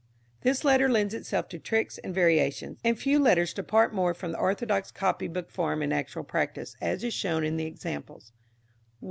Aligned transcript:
_This 0.41 0.63
letter 0.65 0.89
lends 0.89 1.13
itself 1.13 1.47
to 1.49 1.59
tricks 1.59 1.99
and 1.99 2.11
variations, 2.11 2.79
and 2.83 2.97
few 2.97 3.19
letters 3.19 3.53
depart 3.53 3.93
more 3.93 4.15
from 4.15 4.31
the 4.31 4.39
orthodox 4.39 4.91
copybook 4.91 5.51
form 5.51 5.83
in 5.83 5.91
actual 5.93 6.23
practice, 6.23 6.75
as 6.81 7.03
is 7.03 7.13
shown 7.13 7.43
in 7.43 7.55
the 7.57 7.67
examples. 7.67 8.31